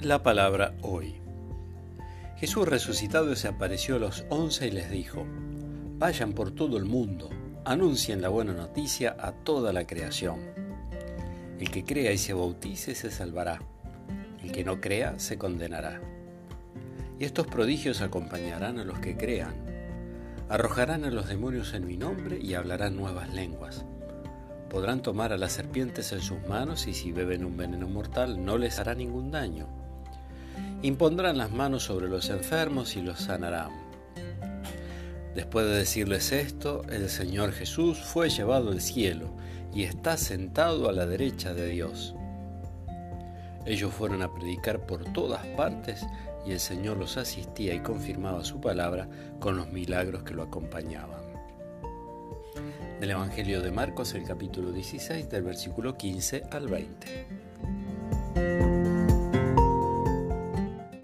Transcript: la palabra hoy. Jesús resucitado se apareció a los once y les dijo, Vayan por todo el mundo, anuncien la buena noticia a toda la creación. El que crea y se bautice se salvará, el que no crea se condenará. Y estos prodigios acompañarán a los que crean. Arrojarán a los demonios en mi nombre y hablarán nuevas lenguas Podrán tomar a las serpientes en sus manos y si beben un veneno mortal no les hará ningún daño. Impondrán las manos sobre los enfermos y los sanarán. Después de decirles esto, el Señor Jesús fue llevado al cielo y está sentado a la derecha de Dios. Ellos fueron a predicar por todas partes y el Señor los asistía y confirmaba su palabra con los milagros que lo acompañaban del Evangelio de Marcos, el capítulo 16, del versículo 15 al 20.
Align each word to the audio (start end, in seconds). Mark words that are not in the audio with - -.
la 0.00 0.22
palabra 0.22 0.74
hoy. 0.82 1.16
Jesús 2.36 2.66
resucitado 2.66 3.36
se 3.36 3.48
apareció 3.48 3.96
a 3.96 3.98
los 3.98 4.24
once 4.30 4.66
y 4.66 4.70
les 4.70 4.90
dijo, 4.90 5.26
Vayan 5.98 6.32
por 6.32 6.52
todo 6.52 6.78
el 6.78 6.86
mundo, 6.86 7.28
anuncien 7.64 8.22
la 8.22 8.30
buena 8.30 8.52
noticia 8.52 9.16
a 9.18 9.32
toda 9.32 9.72
la 9.72 9.86
creación. 9.86 10.40
El 11.58 11.70
que 11.70 11.84
crea 11.84 12.12
y 12.12 12.18
se 12.18 12.32
bautice 12.32 12.94
se 12.94 13.10
salvará, 13.10 13.60
el 14.42 14.52
que 14.52 14.64
no 14.64 14.80
crea 14.80 15.18
se 15.18 15.36
condenará. 15.36 16.00
Y 17.18 17.24
estos 17.24 17.46
prodigios 17.46 18.00
acompañarán 18.00 18.78
a 18.78 18.84
los 18.84 18.98
que 19.00 19.16
crean. 19.16 19.54
Arrojarán 20.48 21.04
a 21.04 21.10
los 21.10 21.28
demonios 21.28 21.74
en 21.74 21.86
mi 21.86 21.96
nombre 21.96 22.38
y 22.40 22.54
hablarán 22.54 22.96
nuevas 22.96 23.32
lenguas 23.34 23.84
Podrán 24.70 25.02
tomar 25.02 25.32
a 25.32 25.36
las 25.36 25.50
serpientes 25.50 26.12
en 26.12 26.20
sus 26.20 26.46
manos 26.46 26.86
y 26.86 26.94
si 26.94 27.10
beben 27.10 27.44
un 27.44 27.56
veneno 27.56 27.88
mortal 27.88 28.44
no 28.44 28.56
les 28.56 28.78
hará 28.78 28.94
ningún 28.94 29.32
daño. 29.32 29.79
Impondrán 30.82 31.36
las 31.36 31.50
manos 31.50 31.84
sobre 31.84 32.08
los 32.08 32.30
enfermos 32.30 32.96
y 32.96 33.02
los 33.02 33.20
sanarán. 33.20 33.70
Después 35.34 35.66
de 35.66 35.76
decirles 35.76 36.32
esto, 36.32 36.82
el 36.90 37.08
Señor 37.08 37.52
Jesús 37.52 37.98
fue 37.98 38.30
llevado 38.30 38.70
al 38.70 38.80
cielo 38.80 39.30
y 39.74 39.84
está 39.84 40.16
sentado 40.16 40.88
a 40.88 40.92
la 40.92 41.06
derecha 41.06 41.54
de 41.54 41.68
Dios. 41.68 42.14
Ellos 43.66 43.92
fueron 43.92 44.22
a 44.22 44.32
predicar 44.32 44.86
por 44.86 45.04
todas 45.12 45.44
partes 45.48 46.04
y 46.46 46.52
el 46.52 46.60
Señor 46.60 46.96
los 46.96 47.16
asistía 47.16 47.74
y 47.74 47.80
confirmaba 47.80 48.42
su 48.44 48.60
palabra 48.60 49.08
con 49.38 49.56
los 49.56 49.70
milagros 49.70 50.22
que 50.22 50.34
lo 50.34 50.42
acompañaban 50.42 51.30
del 53.00 53.12
Evangelio 53.12 53.62
de 53.62 53.70
Marcos, 53.70 54.12
el 54.12 54.24
capítulo 54.24 54.72
16, 54.72 55.30
del 55.30 55.42
versículo 55.42 55.96
15 55.96 56.42
al 56.50 56.68
20. 56.68 57.49